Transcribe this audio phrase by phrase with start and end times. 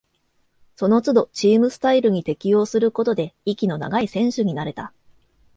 [0.77, 4.93] そのつどチームスタイルに適応することで、息の長い選手になれた